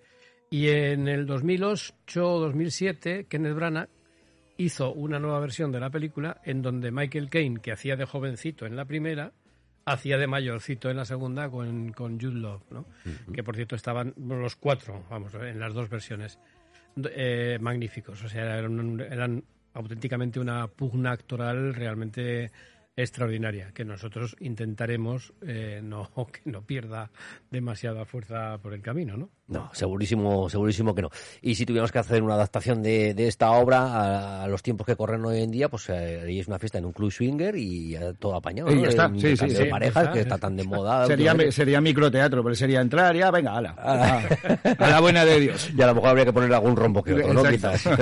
Y 0.50 0.68
en 0.68 1.08
el 1.08 1.24
2008 1.26 1.94
o 2.34 2.40
2007, 2.40 3.26
Kenneth 3.28 3.54
Branagh 3.54 3.88
hizo 4.62 4.92
una 4.92 5.18
nueva 5.18 5.40
versión 5.40 5.72
de 5.72 5.80
la 5.80 5.90
película 5.90 6.40
en 6.44 6.62
donde 6.62 6.90
Michael 6.90 7.30
Caine, 7.30 7.60
que 7.60 7.72
hacía 7.72 7.96
de 7.96 8.04
jovencito 8.04 8.66
en 8.66 8.76
la 8.76 8.84
primera, 8.84 9.32
hacía 9.84 10.16
de 10.16 10.26
mayorcito 10.26 10.90
en 10.90 10.96
la 10.96 11.04
segunda 11.04 11.50
con, 11.50 11.92
con 11.92 12.20
Jude 12.20 12.40
Love, 12.40 12.62
¿no? 12.70 12.86
Que 13.32 13.42
por 13.42 13.56
cierto 13.56 13.74
estaban 13.74 14.14
los 14.16 14.56
cuatro, 14.56 15.04
vamos, 15.10 15.34
en 15.34 15.58
las 15.58 15.74
dos 15.74 15.88
versiones, 15.88 16.38
eh, 16.96 17.58
magníficos. 17.60 18.22
O 18.22 18.28
sea, 18.28 18.58
eran, 18.58 19.00
eran 19.00 19.44
auténticamente 19.74 20.38
una 20.38 20.68
pugna 20.68 21.12
actoral 21.12 21.74
realmente 21.74 22.52
extraordinaria 22.94 23.72
que 23.72 23.84
nosotros 23.84 24.36
intentaremos 24.40 25.32
eh, 25.40 25.80
no 25.82 26.10
que 26.32 26.50
no 26.50 26.62
pierda 26.62 27.10
demasiada 27.50 28.04
fuerza 28.04 28.58
por 28.58 28.74
el 28.74 28.82
camino, 28.82 29.16
¿no? 29.16 29.30
No, 29.48 29.68
segurísimo, 29.74 30.48
segurísimo 30.48 30.94
que 30.94 31.02
no. 31.02 31.10
Y 31.42 31.54
si 31.56 31.66
tuviéramos 31.66 31.92
que 31.92 31.98
hacer 31.98 32.22
una 32.22 32.34
adaptación 32.34 32.82
de, 32.82 33.12
de 33.12 33.28
esta 33.28 33.50
obra 33.50 33.80
a, 33.80 34.44
a 34.44 34.48
los 34.48 34.62
tiempos 34.62 34.86
que 34.86 34.96
corren 34.96 35.22
hoy 35.24 35.42
en 35.42 35.50
día, 35.50 35.68
pues 35.68 35.88
eh, 35.90 36.20
haríais 36.22 36.46
una 36.48 36.58
fiesta 36.58 36.78
en 36.78 36.86
un 36.86 36.92
club 36.92 37.10
swinger 37.10 37.54
y 37.56 37.96
todo 38.18 38.36
apañado. 38.36 38.70
Y 38.70 38.76
¿no? 38.76 38.82
ya 38.84 38.88
está, 38.88 39.06
Un 39.08 39.20
sí, 39.20 39.36
sí, 39.36 39.46
de 39.48 39.56
sí. 39.56 39.64
parejas 39.64 40.04
Ya 40.06 40.12
que 40.12 40.20
está. 40.20 40.34
está 40.36 40.46
tan 40.46 40.56
de 40.56 40.64
moda. 40.64 41.06
Sería, 41.12 41.34
sería 41.52 41.80
microteatro, 41.80 42.42
pero 42.42 42.54
sería 42.54 42.80
entrar 42.80 43.14
ya, 43.14 43.30
venga, 43.30 43.56
ala. 43.58 43.74
A, 43.78 44.22
a 44.78 44.90
la 44.90 45.00
buena 45.00 45.24
de 45.24 45.40
Dios. 45.40 45.70
Y 45.76 45.82
a 45.82 45.86
lo 45.88 45.96
mejor 45.96 46.10
habría 46.10 46.24
que 46.24 46.32
poner 46.32 46.54
algún 46.54 46.76
rombo 46.76 47.02
que 47.02 47.12
otro, 47.14 47.34
¿no? 47.34 47.44
Quizás. 47.44 47.84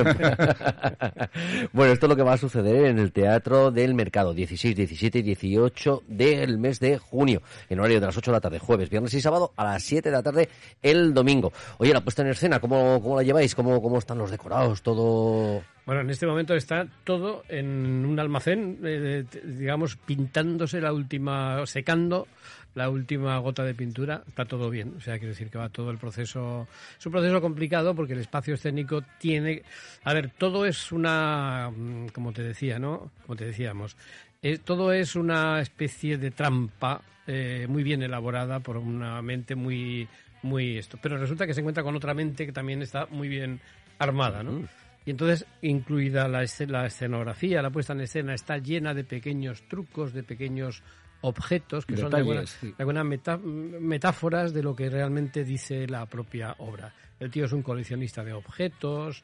Bueno, 1.72 1.92
esto 1.92 2.06
es 2.06 2.10
lo 2.10 2.16
que 2.16 2.22
va 2.22 2.34
a 2.34 2.38
suceder 2.38 2.86
en 2.86 2.98
el 2.98 3.12
Teatro 3.12 3.70
del 3.70 3.94
Mercado, 3.94 4.34
16, 4.34 4.74
17 4.76 5.18
y 5.18 5.22
18 5.22 6.02
del 6.06 6.58
mes 6.58 6.80
de 6.80 6.98
junio, 6.98 7.42
en 7.68 7.78
horario 7.80 8.00
de 8.00 8.06
las 8.06 8.16
8 8.16 8.30
de 8.30 8.36
la 8.36 8.40
tarde, 8.40 8.58
jueves, 8.58 8.90
viernes 8.90 9.14
y 9.14 9.20
sábado, 9.20 9.52
a 9.56 9.64
las 9.64 9.82
7 9.82 10.10
de 10.10 10.16
la 10.16 10.22
tarde 10.22 10.48
el 10.82 11.14
domingo. 11.14 11.39
Oye, 11.78 11.92
la 11.92 12.00
puesta 12.02 12.22
en 12.22 12.28
escena, 12.28 12.60
¿cómo, 12.60 13.00
cómo 13.02 13.16
la 13.16 13.22
lleváis? 13.22 13.54
¿Cómo, 13.54 13.80
¿Cómo 13.82 13.98
están 13.98 14.18
los 14.18 14.30
decorados? 14.30 14.82
Todo... 14.82 15.62
Bueno, 15.86 16.02
en 16.02 16.10
este 16.10 16.26
momento 16.26 16.54
está 16.54 16.86
todo 17.04 17.42
en 17.48 18.04
un 18.06 18.20
almacén, 18.20 18.78
eh, 18.84 19.24
digamos, 19.44 19.96
pintándose 19.96 20.80
la 20.80 20.92
última, 20.92 21.66
secando 21.66 22.28
la 22.74 22.88
última 22.88 23.36
gota 23.38 23.64
de 23.64 23.74
pintura, 23.74 24.22
está 24.28 24.44
todo 24.44 24.70
bien. 24.70 24.94
O 24.96 25.00
sea, 25.00 25.18
quiero 25.18 25.30
decir 25.32 25.50
que 25.50 25.58
va 25.58 25.68
todo 25.70 25.90
el 25.90 25.98
proceso. 25.98 26.68
Es 26.96 27.04
un 27.06 27.10
proceso 27.12 27.40
complicado 27.40 27.94
porque 27.96 28.12
el 28.12 28.20
espacio 28.20 28.54
escénico 28.54 29.02
tiene. 29.18 29.62
A 30.04 30.12
ver, 30.14 30.30
todo 30.30 30.64
es 30.66 30.92
una. 30.92 31.70
mm, 31.76 32.08
Como 32.08 32.32
te 32.32 32.42
decía, 32.44 32.78
¿no? 32.78 33.10
Como 33.26 33.34
te 33.36 33.46
decíamos. 33.46 33.96
eh, 34.42 34.58
todo 34.62 34.92
es 34.92 35.16
una 35.16 35.60
especie 35.60 36.16
de 36.18 36.30
trampa 36.30 37.00
eh, 37.26 37.66
muy 37.68 37.82
bien 37.82 38.02
elaborada 38.04 38.60
por 38.60 38.76
una 38.76 39.20
mente 39.22 39.56
muy. 39.56 40.06
Muy 40.42 40.78
esto. 40.78 40.98
Pero 41.02 41.16
resulta 41.18 41.46
que 41.46 41.54
se 41.54 41.60
encuentra 41.60 41.82
con 41.82 41.94
otra 41.96 42.14
mente 42.14 42.46
que 42.46 42.52
también 42.52 42.82
está 42.82 43.06
muy 43.06 43.28
bien 43.28 43.60
armada, 43.98 44.42
¿no? 44.42 44.62
Y 45.06 45.10
entonces, 45.10 45.46
incluida 45.62 46.28
la, 46.28 46.42
esce- 46.42 46.68
la 46.68 46.86
escenografía, 46.86 47.62
la 47.62 47.70
puesta 47.70 47.92
en 47.94 48.02
escena, 48.02 48.34
está 48.34 48.58
llena 48.58 48.92
de 48.94 49.04
pequeños 49.04 49.62
trucos, 49.68 50.12
de 50.12 50.22
pequeños 50.22 50.82
objetos 51.22 51.84
que 51.86 51.96
son 51.96 52.10
de 52.10 52.18
Detalles, 52.18 52.62
alguna, 52.78 53.02
sí. 53.02 53.08
meta- 53.08 53.36
metáforas 53.38 54.52
de 54.52 54.62
lo 54.62 54.74
que 54.76 54.88
realmente 54.90 55.44
dice 55.44 55.86
la 55.86 56.06
propia 56.06 56.54
obra. 56.58 56.92
El 57.18 57.30
tío 57.30 57.44
es 57.46 57.52
un 57.52 57.62
coleccionista 57.62 58.24
de 58.24 58.32
objetos. 58.32 59.22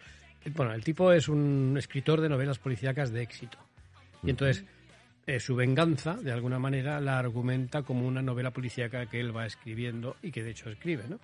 Bueno, 0.54 0.72
el 0.74 0.84
tipo 0.84 1.12
es 1.12 1.28
un 1.28 1.74
escritor 1.78 2.20
de 2.20 2.28
novelas 2.28 2.58
policíacas 2.58 3.12
de 3.12 3.22
éxito. 3.22 3.58
Y 4.22 4.30
entonces 4.30 4.64
eh, 5.26 5.40
su 5.40 5.56
venganza, 5.56 6.14
de 6.14 6.30
alguna 6.32 6.58
manera, 6.58 7.00
la 7.00 7.18
argumenta 7.18 7.82
como 7.82 8.06
una 8.06 8.22
novela 8.22 8.52
policíaca 8.52 9.06
que 9.06 9.18
él 9.20 9.36
va 9.36 9.44
escribiendo 9.46 10.16
y 10.22 10.30
que 10.30 10.42
de 10.44 10.50
hecho 10.52 10.70
escribe, 10.70 11.04
¿no? 11.08 11.18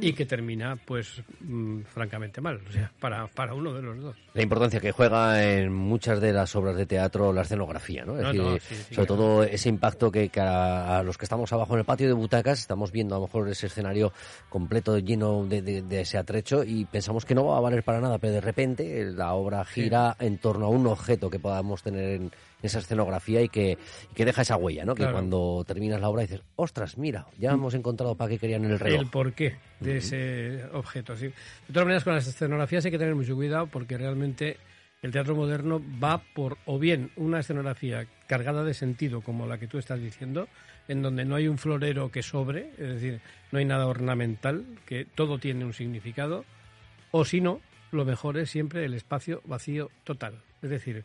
Y 0.00 0.12
que 0.12 0.26
termina, 0.26 0.76
pues, 0.76 1.22
mm, 1.40 1.80
francamente 1.82 2.40
mal, 2.40 2.60
o 2.68 2.72
sea, 2.72 2.90
para, 3.00 3.26
para 3.26 3.54
uno 3.54 3.72
de 3.72 3.82
los 3.82 3.98
dos. 4.00 4.16
La 4.34 4.42
importancia 4.42 4.80
que 4.80 4.92
juega 4.92 5.42
en 5.50 5.72
muchas 5.72 6.20
de 6.20 6.32
las 6.32 6.54
obras 6.56 6.76
de 6.76 6.86
teatro 6.86 7.32
la 7.32 7.42
escenografía, 7.42 8.04
¿no? 8.04 8.16
Es 8.18 8.22
No, 8.22 8.28
decir, 8.28 8.42
no, 8.42 8.58
sí, 8.60 8.74
sí, 8.74 8.94
sobre 8.94 9.06
claro. 9.06 9.22
todo 9.22 9.42
ese 9.44 9.68
impacto 9.68 10.12
que, 10.12 10.28
que 10.28 10.40
a, 10.40 10.98
a 10.98 11.02
los 11.02 11.16
que 11.18 11.24
estamos 11.24 11.52
abajo 11.52 11.72
en 11.74 11.80
el 11.80 11.84
patio 11.86 12.06
de 12.06 12.12
butacas 12.12 12.60
estamos 12.60 12.92
viendo 12.92 13.14
a 13.14 13.18
lo 13.18 13.26
mejor 13.26 13.48
ese 13.48 13.66
escenario 13.66 14.12
completo 14.48 14.98
lleno 14.98 15.44
de, 15.46 15.62
de- 15.62 15.82
de 15.82 16.00
ese 16.02 16.18
atrecho 16.18 16.64
y 16.64 16.84
pensamos 16.84 17.24
que 17.24 17.34
no 17.34 17.46
va 17.46 17.56
a 17.58 17.60
valer 17.60 17.82
para 17.82 18.00
nada, 18.00 18.18
pero 18.18 18.34
de 18.34 18.40
repente 18.40 19.04
la 19.10 19.32
obra 19.34 19.64
gira 19.64 20.16
en 20.20 20.38
torno 20.38 20.66
a 20.66 20.68
un 20.68 20.86
objeto 20.86 21.30
que 21.30 21.38
podamos 21.40 21.82
tener 21.82 22.10
en 22.20 22.30
esa 22.62 22.80
escenografía 22.80 23.37
y 23.42 23.48
que, 23.48 23.78
y 24.10 24.14
que 24.14 24.24
deja 24.24 24.42
esa 24.42 24.56
huella, 24.56 24.84
¿no? 24.84 24.94
Que 24.94 25.10
cuando 25.10 25.64
terminas 25.66 26.00
la 26.00 26.08
obra 26.08 26.22
dices, 26.22 26.42
ostras, 26.56 26.98
mira, 26.98 27.26
ya 27.38 27.52
hemos 27.52 27.74
encontrado 27.74 28.14
para 28.14 28.30
qué 28.30 28.38
querían 28.38 28.64
el 28.64 28.78
reloj. 28.78 29.00
el 29.00 29.06
porqué 29.08 29.56
de 29.80 29.96
ese 29.98 30.64
objeto. 30.72 31.16
sí. 31.16 31.26
De 31.26 31.72
todas 31.72 31.84
maneras, 31.86 32.04
con 32.04 32.14
las 32.14 32.26
escenografías 32.26 32.84
hay 32.84 32.90
que 32.90 32.98
tener 32.98 33.14
mucho 33.14 33.34
cuidado 33.34 33.66
porque 33.66 33.96
realmente 33.98 34.56
el 35.02 35.12
teatro 35.12 35.36
moderno 35.36 35.80
va 36.02 36.20
por 36.34 36.58
o 36.66 36.78
bien 36.78 37.10
una 37.16 37.40
escenografía 37.40 38.06
cargada 38.26 38.64
de 38.64 38.74
sentido, 38.74 39.20
como 39.20 39.46
la 39.46 39.58
que 39.58 39.68
tú 39.68 39.78
estás 39.78 40.00
diciendo, 40.00 40.48
en 40.88 41.02
donde 41.02 41.24
no 41.24 41.36
hay 41.36 41.46
un 41.46 41.56
florero 41.58 42.10
que 42.10 42.22
sobre, 42.22 42.70
es 42.78 42.94
decir, 42.94 43.20
no 43.52 43.58
hay 43.60 43.64
nada 43.64 43.86
ornamental, 43.86 44.64
que 44.86 45.04
todo 45.04 45.38
tiene 45.38 45.64
un 45.64 45.72
significado, 45.72 46.44
o 47.12 47.24
si 47.24 47.40
no, 47.40 47.60
lo 47.92 48.04
mejor 48.04 48.36
es 48.38 48.50
siempre 48.50 48.84
el 48.84 48.94
espacio 48.94 49.40
vacío 49.44 49.90
total. 50.04 50.34
Es 50.62 50.70
decir, 50.70 50.96
de- 50.96 51.04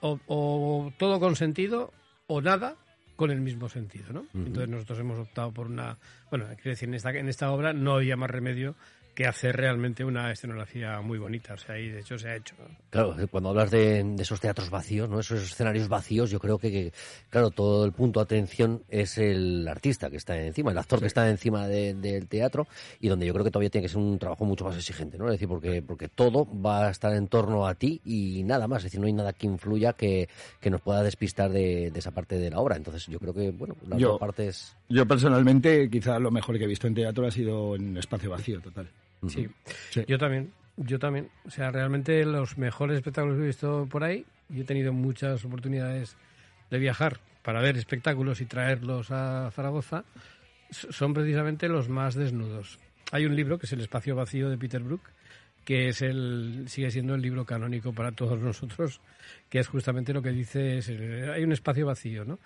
o, 0.00 0.18
o 0.26 0.92
todo 0.98 1.20
con 1.20 1.36
sentido 1.36 1.92
o 2.26 2.40
nada, 2.40 2.76
con 3.16 3.30
el 3.32 3.40
mismo 3.40 3.68
sentido, 3.68 4.12
¿no? 4.12 4.26
Entonces 4.32 4.68
nosotros 4.68 5.00
hemos 5.00 5.18
optado 5.18 5.52
por 5.52 5.66
una, 5.66 5.98
bueno, 6.30 6.46
quiero 6.54 6.70
decir, 6.70 6.88
en 6.88 6.94
esta, 6.94 7.10
en 7.10 7.28
esta 7.28 7.50
obra 7.50 7.72
no 7.72 7.94
había 7.94 8.16
más 8.16 8.30
remedio 8.30 8.76
que 9.18 9.26
hacer 9.26 9.56
realmente 9.56 10.04
una 10.04 10.30
escenografía 10.30 11.00
muy 11.00 11.18
bonita. 11.18 11.54
O 11.54 11.56
sea, 11.56 11.76
y 11.76 11.88
de 11.88 11.98
hecho 11.98 12.16
se 12.16 12.28
ha 12.28 12.36
hecho. 12.36 12.54
Claro, 12.88 13.16
cuando 13.32 13.48
hablas 13.48 13.68
de, 13.68 14.14
esos 14.16 14.38
teatros 14.38 14.70
vacíos, 14.70 15.10
¿no? 15.10 15.18
esos 15.18 15.42
escenarios 15.42 15.88
vacíos, 15.88 16.30
yo 16.30 16.38
creo 16.38 16.56
que, 16.56 16.92
claro, 17.28 17.50
todo 17.50 17.84
el 17.84 17.90
punto 17.90 18.20
de 18.20 18.22
atención 18.22 18.84
es 18.88 19.18
el 19.18 19.66
artista 19.66 20.08
que 20.08 20.18
está 20.18 20.40
encima, 20.40 20.70
el 20.70 20.78
actor 20.78 21.00
que 21.00 21.08
está 21.08 21.28
encima 21.28 21.66
del 21.66 22.28
teatro 22.28 22.68
y 23.00 23.08
donde 23.08 23.26
yo 23.26 23.32
creo 23.32 23.44
que 23.44 23.50
todavía 23.50 23.70
tiene 23.70 23.86
que 23.86 23.88
ser 23.88 23.98
un 23.98 24.20
trabajo 24.20 24.44
mucho 24.44 24.64
más 24.64 24.76
exigente, 24.76 25.18
¿no? 25.18 25.24
Es 25.24 25.32
decir, 25.32 25.48
porque, 25.48 25.82
porque 25.82 26.08
todo 26.08 26.46
va 26.64 26.86
a 26.86 26.90
estar 26.90 27.12
en 27.12 27.26
torno 27.26 27.66
a 27.66 27.74
ti 27.74 28.00
y 28.04 28.44
nada 28.44 28.68
más, 28.68 28.78
es 28.78 28.84
decir, 28.84 29.00
no 29.00 29.08
hay 29.08 29.14
nada 29.14 29.32
que 29.32 29.46
influya 29.48 29.94
que, 29.94 30.28
nos 30.70 30.80
pueda 30.80 31.02
despistar 31.02 31.50
de, 31.50 31.88
esa 31.88 32.12
parte 32.12 32.38
de 32.38 32.50
la 32.50 32.60
obra. 32.60 32.76
Entonces 32.76 33.08
yo 33.08 33.18
creo 33.18 33.34
que, 33.34 33.50
bueno, 33.50 33.74
las 33.88 34.00
dos 34.00 34.20
partes... 34.20 34.76
Yo 34.88 35.08
personalmente, 35.08 35.90
quizá 35.90 36.20
lo 36.20 36.30
mejor 36.30 36.56
que 36.56 36.64
he 36.64 36.68
visto 36.68 36.86
en 36.86 36.94
teatro 36.94 37.26
ha 37.26 37.32
sido 37.32 37.74
en 37.74 37.96
espacio 37.96 38.30
vacío 38.30 38.60
total. 38.60 38.88
Sí. 39.26 39.48
yo 40.06 40.18
también, 40.18 40.52
yo 40.76 40.98
también. 40.98 41.28
O 41.44 41.50
sea, 41.50 41.70
realmente 41.70 42.24
los 42.24 42.56
mejores 42.58 42.96
espectáculos 42.96 43.36
que 43.36 43.42
he 43.42 43.46
visto 43.46 43.86
por 43.90 44.04
ahí, 44.04 44.24
y 44.48 44.60
he 44.60 44.64
tenido 44.64 44.92
muchas 44.92 45.44
oportunidades 45.44 46.16
de 46.70 46.78
viajar 46.78 47.20
para 47.42 47.60
ver 47.60 47.76
espectáculos 47.76 48.40
y 48.40 48.46
traerlos 48.46 49.10
a 49.10 49.50
Zaragoza, 49.52 50.04
son 50.70 51.14
precisamente 51.14 51.68
los 51.68 51.88
más 51.88 52.14
desnudos. 52.14 52.78
Hay 53.10 53.24
un 53.24 53.34
libro 53.34 53.58
que 53.58 53.66
es 53.66 53.72
El 53.72 53.80
espacio 53.80 54.14
vacío 54.14 54.50
de 54.50 54.58
Peter 54.58 54.82
Brook, 54.82 55.02
que 55.68 55.88
es 55.88 56.00
el 56.00 56.64
sigue 56.68 56.90
siendo 56.90 57.14
el 57.14 57.20
libro 57.20 57.44
canónico 57.44 57.92
para 57.92 58.10
todos 58.12 58.40
nosotros, 58.40 59.02
que 59.50 59.58
es 59.58 59.68
justamente 59.68 60.14
lo 60.14 60.22
que 60.22 60.30
dice, 60.30 60.78
es 60.78 60.88
hay 60.88 61.44
un 61.44 61.52
espacio 61.52 61.84
vacío, 61.84 62.24
¿no? 62.24 62.38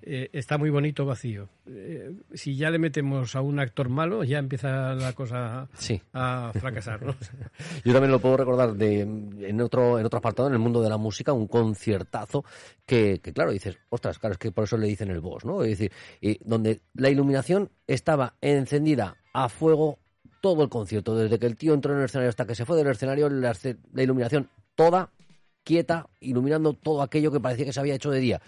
Eh, 0.00 0.30
está 0.32 0.56
muy 0.56 0.70
bonito 0.70 1.04
vacío. 1.04 1.50
Eh, 1.66 2.14
si 2.32 2.56
ya 2.56 2.70
le 2.70 2.78
metemos 2.78 3.36
a 3.36 3.42
un 3.42 3.60
actor 3.60 3.90
malo, 3.90 4.24
ya 4.24 4.38
empieza 4.38 4.94
la 4.94 5.12
cosa 5.12 5.68
a 6.14 6.52
fracasar, 6.58 7.02
¿no? 7.02 7.14
Yo 7.84 7.92
también 7.92 8.10
lo 8.10 8.20
puedo 8.20 8.38
recordar 8.38 8.72
de, 8.72 9.00
en 9.00 9.60
otro 9.60 9.98
en 9.98 10.06
otro 10.06 10.20
apartado, 10.20 10.48
en 10.48 10.54
el 10.54 10.58
mundo 10.58 10.80
de 10.80 10.88
la 10.88 10.96
música, 10.96 11.34
un 11.34 11.48
conciertazo 11.48 12.42
que, 12.86 13.20
que 13.22 13.34
claro, 13.34 13.52
dices, 13.52 13.76
ostras, 13.90 14.18
claro, 14.18 14.32
es 14.32 14.38
que 14.38 14.50
por 14.50 14.64
eso 14.64 14.78
le 14.78 14.86
dicen 14.86 15.10
el 15.10 15.20
boss, 15.20 15.44
¿no? 15.44 15.62
Es 15.62 15.78
decir, 15.78 15.92
y 16.22 16.38
donde 16.42 16.80
la 16.94 17.10
iluminación 17.10 17.70
estaba 17.86 18.36
encendida 18.40 19.18
a 19.34 19.50
fuego 19.50 19.98
todo 20.42 20.64
el 20.64 20.68
concierto, 20.68 21.16
desde 21.16 21.38
que 21.38 21.46
el 21.46 21.56
tío 21.56 21.72
entró 21.72 21.92
en 21.92 22.00
el 22.00 22.04
escenario 22.04 22.28
hasta 22.28 22.44
que 22.44 22.56
se 22.56 22.66
fue 22.66 22.76
del 22.76 22.88
escenario, 22.88 23.30
la, 23.30 23.56
iluminación 23.96 24.50
toda 24.74 25.10
quieta, 25.62 26.10
iluminando 26.20 26.74
todo 26.74 27.00
aquello 27.00 27.30
que 27.30 27.38
parecía 27.40 27.64
que 27.64 27.72
se 27.72 27.78
había 27.78 27.94
hecho 27.94 28.10
de 28.10 28.18
día. 28.18 28.42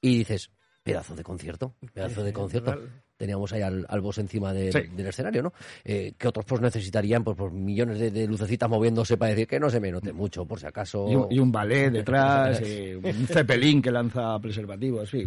Y 0.00 0.18
dices, 0.18 0.50
pedazo 0.82 1.14
de 1.14 1.22
concierto, 1.22 1.74
pedazo 1.92 2.24
de 2.24 2.32
concierto 2.32 2.80
teníamos 3.16 3.52
ahí 3.52 3.62
al, 3.62 3.86
al 3.88 4.00
boss 4.00 4.18
encima 4.18 4.52
del 4.52 5.06
escenario, 5.06 5.42
¿no? 5.42 5.52
Eh, 5.84 6.14
que 6.18 6.28
otros 6.28 6.44
pues 6.44 6.60
necesitarían 6.60 7.22
pues, 7.22 7.36
pues 7.36 7.52
millones 7.52 8.12
de, 8.12 8.26
lucecitas 8.26 8.68
moviéndose 8.68 9.16
para 9.16 9.30
decir 9.30 9.46
que 9.46 9.60
no 9.60 9.70
se 9.70 9.80
me 9.80 9.90
note 9.90 10.12
mucho, 10.12 10.44
por 10.44 10.58
si 10.58 10.66
acaso. 10.66 11.28
Y 11.30 11.38
un, 11.38 11.52
ballet 11.52 11.90
detrás, 11.90 12.60
eh, 12.64 12.98
un 13.02 13.26
cepelín 13.26 13.80
que 13.80 13.92
lanza 13.92 14.38
preservativos, 14.40 15.08
sí, 15.08 15.24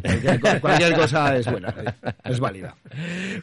cualquier, 0.61 0.95
cosa 0.95 1.37
es 1.37 1.49
buena, 1.49 1.73
es, 2.23 2.39
válida. 2.39 2.75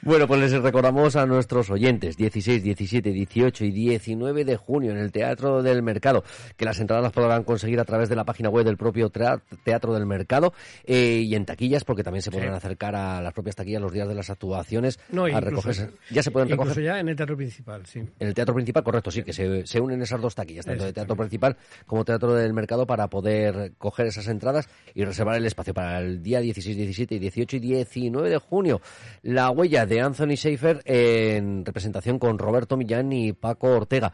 Bueno, 0.03 0.27
pues 0.27 0.41
les 0.41 0.53
recordamos 0.53 1.17
a 1.17 1.27
nuestros 1.27 1.71
oyentes, 1.71 2.17
16, 2.17 2.63
17, 2.63 3.11
18 3.11 3.65
y 3.65 3.71
19 3.71 4.45
de 4.45 4.57
junio 4.57 4.93
en 4.93 4.99
el 4.99 5.13
Teatro 5.13 5.63
del 5.63 5.83
Mercado, 5.83 6.25
que 6.57 6.65
las 6.65 6.79
entradas 6.81 7.03
las 7.03 7.13
podrán 7.13 7.45
conseguir 7.45 7.81
a 7.81 7.85
través 7.85 8.09
de 8.09 8.17
la 8.17 8.25
página 8.25 8.51
web 8.51 8.65
del 8.65 8.77
propio 8.77 9.11
Teatro 9.11 9.95
del 9.95 10.07
Mercado 10.07 10.53
eh, 10.85 11.23
y 11.25 11.35
en 11.35 11.47
taquillas, 11.47 11.85
porque 11.85 12.03
también 12.03 12.23
se 12.23 12.31
podrán 12.31 12.55
acercar 12.55 12.95
a 12.95 13.23
las 13.23 13.33
propias 13.33 13.57
taquillas 13.57 13.81
los 13.81 13.93
días 13.93 14.09
de 14.09 14.15
las 14.15 14.31
actuaciones 14.35 15.01
no, 15.11 15.25
a 15.25 15.41
recogerse. 15.41 15.91
Ya 16.11 16.23
se 16.23 16.31
pueden 16.31 16.49
recoger. 16.49 16.83
ya 16.83 17.01
en 17.01 17.09
el 17.09 17.17
teatro 17.17 17.37
principal, 17.37 17.87
sí. 17.87 18.01
En 18.01 18.29
el 18.29 18.35
teatro 18.35 18.55
principal, 18.55 18.85
correcto, 18.85 19.11
sí, 19.11 19.23
que 19.23 19.33
se, 19.33 19.67
se 19.67 19.81
unen 19.81 20.03
esas 20.03 20.21
dos 20.21 20.35
taquillas, 20.35 20.67
tanto 20.67 20.85
de 20.85 20.93
teatro 20.93 21.17
principal 21.17 21.57
como 21.87 22.05
teatro 22.05 22.35
del 22.35 22.53
mercado, 22.53 22.87
para 22.87 23.09
poder 23.09 23.73
coger 23.79 24.07
esas 24.07 24.29
entradas 24.29 24.69
y 24.95 25.05
reservar 25.05 25.37
el 25.37 25.47
espacio 25.47 25.73
para 25.73 25.99
el 25.99 26.23
día 26.23 26.41
16, 26.41 26.77
17, 26.77 27.19
18 27.19 27.57
y 27.57 27.61
19 27.61 28.31
de 28.31 28.39
junio. 28.39 28.81
La 29.23 29.51
huella 29.51 29.87
de 29.87 30.01
Anthony 30.01 30.37
Schaefer 30.37 30.83
en 30.85 31.65
representación 31.65 32.19
con 32.19 32.39
Roberto 32.39 32.77
Millán 32.77 33.13
y 33.13 33.33
Paco 33.33 33.69
Ortega. 33.69 34.13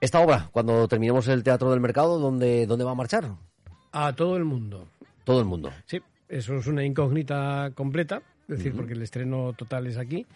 Esta 0.00 0.20
obra, 0.20 0.48
cuando 0.52 0.88
terminemos 0.88 1.28
el 1.28 1.42
teatro 1.42 1.70
del 1.70 1.80
mercado, 1.80 2.18
¿dónde, 2.18 2.66
dónde 2.66 2.84
va 2.84 2.92
a 2.92 2.94
marchar? 2.94 3.36
A 3.92 4.14
todo 4.14 4.36
el 4.36 4.44
mundo. 4.44 4.88
Todo 5.24 5.40
el 5.40 5.46
mundo. 5.46 5.70
Sí, 5.84 6.00
eso 6.28 6.56
es 6.56 6.66
una 6.66 6.84
incógnita 6.84 7.72
completa 7.74 8.22
es 8.54 8.58
decir, 8.58 8.74
porque 8.74 8.94
el 8.94 9.02
estreno 9.02 9.52
total 9.52 9.86
es 9.86 9.96
aquí. 9.96 10.26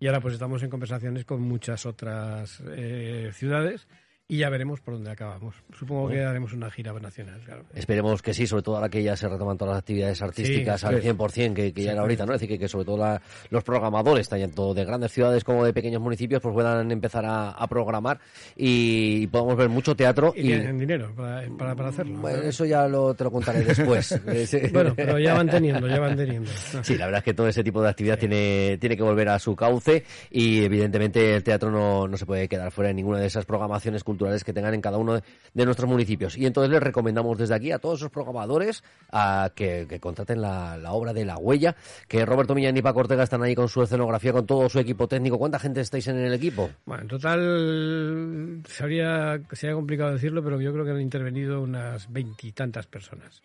Y 0.00 0.06
ahora 0.06 0.20
pues 0.20 0.34
estamos 0.34 0.62
en 0.62 0.70
conversaciones 0.70 1.24
con 1.24 1.42
muchas 1.42 1.86
otras 1.86 2.62
eh, 2.66 3.30
ciudades 3.32 3.86
y 4.26 4.38
ya 4.38 4.48
veremos 4.48 4.80
por 4.80 4.94
dónde 4.94 5.10
acabamos. 5.10 5.54
Supongo 5.78 6.08
que 6.08 6.24
haremos 6.24 6.54
una 6.54 6.70
gira 6.70 6.94
nacional, 6.94 7.42
claro. 7.44 7.64
Esperemos 7.74 8.22
que 8.22 8.32
sí, 8.32 8.46
sobre 8.46 8.62
todo 8.62 8.76
ahora 8.76 8.88
que 8.88 9.02
ya 9.02 9.16
se 9.16 9.28
retoman 9.28 9.58
todas 9.58 9.74
las 9.74 9.80
actividades 9.80 10.22
artísticas 10.22 10.82
al 10.84 11.02
100%, 11.02 11.52
que, 11.52 11.74
que 11.74 11.82
ya 11.82 11.92
era 11.92 12.00
ahorita, 12.00 12.24
¿no? 12.24 12.32
Es 12.32 12.40
decir, 12.40 12.58
que, 12.58 12.66
sobre 12.66 12.86
todo 12.86 13.20
los 13.50 13.64
programadores, 13.64 14.26
tanto 14.28 14.72
de 14.72 14.84
grandes 14.86 15.12
ciudades 15.12 15.44
como 15.44 15.64
de 15.64 15.74
pequeños 15.74 16.00
municipios, 16.00 16.40
pues 16.40 16.54
puedan 16.54 16.90
empezar 16.90 17.24
a, 17.26 17.66
programar 17.68 18.20
y 18.56 19.26
podamos 19.26 19.56
ver 19.56 19.68
mucho 19.68 19.94
teatro. 19.94 20.32
Y, 20.36 20.52
en 20.52 20.78
dinero 20.78 21.12
para, 21.14 21.74
para, 21.74 21.88
hacerlo. 21.88 22.18
Bueno, 22.20 22.42
eso 22.42 22.64
ya 22.64 22.86
lo, 22.88 23.14
te 23.14 23.24
lo 23.24 23.30
contaré 23.30 23.62
después. 23.62 24.20
bueno, 24.72 24.94
pero 24.94 25.18
ya 25.18 25.34
van 25.34 25.48
teniendo, 25.48 25.86
ya 25.86 25.98
van 25.98 26.16
teniendo. 26.16 26.50
Sí, 26.82 26.96
la 26.96 27.06
verdad 27.06 27.18
es 27.18 27.24
que 27.24 27.34
todo 27.34 27.48
ese 27.48 27.64
tipo 27.64 27.82
de 27.82 27.90
actividad 27.90 28.18
tiene, 28.18 28.78
tiene 28.78 28.96
que 28.96 29.02
volver 29.02 29.28
a 29.28 29.38
su 29.38 29.54
cauce 29.56 30.04
y 30.30 30.64
evidentemente 30.64 31.34
el 31.34 31.42
teatro 31.42 31.70
no, 31.70 32.06
no 32.06 32.16
se 32.16 32.24
puede 32.24 32.48
quedar 32.48 32.70
fuera 32.70 32.88
de 32.88 32.94
ninguna 32.94 33.18
de 33.18 33.26
esas 33.26 33.44
programaciones 33.44 34.02
culturales 34.02 34.14
culturales 34.24 34.44
que 34.44 34.52
tengan 34.52 34.74
en 34.74 34.80
cada 34.80 34.98
uno 34.98 35.20
de, 35.52 35.64
nuestros 35.64 35.88
municipios. 35.88 36.36
Y 36.36 36.46
entonces 36.46 36.70
les 36.70 36.82
recomendamos 36.82 37.38
desde 37.38 37.54
aquí 37.54 37.72
a 37.72 37.78
todos 37.78 38.00
esos 38.00 38.10
programadores 38.10 38.82
a 39.12 39.50
que, 39.54 39.86
contraten 40.00 40.40
la, 40.40 40.78
obra 40.92 41.12
de 41.12 41.24
La 41.24 41.36
Huella, 41.36 41.76
que 42.08 42.24
Roberto 42.24 42.54
Millán 42.54 42.76
y 42.76 42.82
Paco 42.82 43.00
Ortega 43.00 43.22
están 43.22 43.42
ahí 43.42 43.54
con 43.54 43.68
su 43.68 43.82
escenografía, 43.82 44.32
con 44.32 44.46
todo 44.46 44.68
su 44.68 44.78
equipo 44.78 45.06
técnico. 45.06 45.38
¿Cuánta 45.38 45.58
gente 45.58 45.80
estáis 45.80 46.08
en 46.08 46.18
el 46.18 46.32
equipo? 46.32 46.70
Bueno, 46.86 47.02
en 47.02 47.08
total 47.08 48.62
sería, 48.66 49.40
sería 49.52 49.74
complicado 49.74 50.12
decirlo, 50.12 50.42
pero 50.42 50.60
yo 50.60 50.72
creo 50.72 50.84
que 50.84 50.90
han 50.92 51.00
intervenido 51.00 51.60
unas 51.60 52.10
veintitantas 52.10 52.86
personas. 52.86 53.42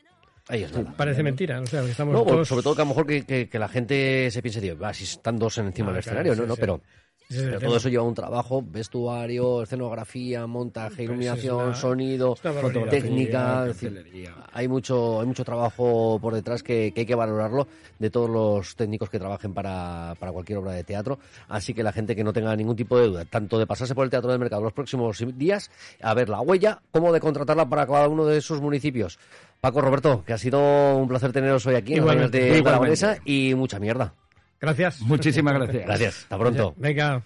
Ahí 0.47 0.63
es 0.63 0.71
Parece 0.97 1.21
mentira, 1.21 1.61
o 1.61 1.65
sea, 1.67 1.83
estamos 1.83 2.47
sobre 2.47 2.63
todo 2.63 2.73
que 2.75 2.81
a 2.81 2.85
lo 2.85 2.89
mejor 2.89 3.05
que, 3.05 3.49
la 3.53 3.67
gente 3.67 4.31
se 4.31 4.41
piense, 4.41 4.73
va, 4.73 4.93
si 4.93 5.03
están 5.03 5.37
dos 5.37 5.57
encima 5.59 5.89
ah, 5.89 5.91
del 5.91 5.99
escenario, 5.99 6.35
¿no? 6.35 6.47
no 6.47 6.55
pero 6.55 6.81
pero 7.29 7.59
todo 7.59 7.77
eso 7.77 7.89
lleva 7.89 8.03
un 8.03 8.15
trabajo, 8.15 8.63
vestuario, 8.65 9.61
escenografía, 9.61 10.47
montaje, 10.47 11.03
iluminación, 11.03 11.75
sonido, 11.75 12.35
técnica. 12.89 13.67
hay 14.51 14.67
mucho, 14.67 15.21
hay 15.21 15.27
mucho 15.27 15.45
trabajo 15.45 16.17
por 16.19 16.33
detrás 16.33 16.63
que, 16.63 16.91
hay 16.95 17.05
que 17.05 17.13
valorarlo 17.13 17.67
de 17.99 18.09
todos 18.09 18.27
los 18.31 18.75
técnicos 18.75 19.11
que 19.11 19.19
trabajen 19.19 19.53
para, 19.53 20.15
para, 20.19 20.31
cualquier 20.31 20.57
obra 20.57 20.71
de 20.71 20.83
teatro. 20.83 21.19
Así 21.47 21.75
que 21.75 21.83
la 21.83 21.91
gente 21.91 22.15
que 22.15 22.23
no 22.23 22.33
tenga 22.33 22.55
ningún 22.55 22.75
tipo 22.75 22.97
de 22.97 23.07
duda, 23.07 23.25
tanto 23.25 23.59
de 23.59 23.67
pasarse 23.67 23.93
por 23.93 24.05
el 24.05 24.09
teatro 24.09 24.31
del 24.31 24.39
mercado 24.39 24.63
los 24.63 24.73
próximos 24.73 25.23
días, 25.37 25.69
a 26.01 26.15
ver 26.15 26.29
la 26.29 26.41
huella, 26.41 26.81
como 26.89 27.13
de 27.13 27.19
contratarla 27.19 27.69
para 27.69 27.85
cada 27.85 28.07
uno 28.07 28.25
de 28.25 28.41
sus 28.41 28.59
municipios. 28.59 29.19
Paco 29.61 29.81
Roberto, 29.81 30.23
que 30.25 30.33
ha 30.33 30.37
sido 30.39 30.97
un 30.97 31.07
placer 31.07 31.31
teneros 31.31 31.63
hoy 31.67 31.75
aquí 31.75 31.93
en 31.93 32.05
los 32.05 32.31
de 32.31 32.63
la 32.63 33.19
y 33.23 33.53
mucha 33.53 33.77
mierda. 33.77 34.15
Gracias. 34.59 35.01
Muchísimas 35.01 35.53
gracias. 35.59 35.85
Gracias. 35.85 36.17
Hasta 36.23 36.37
pronto. 36.37 36.73
Venga. 36.77 37.23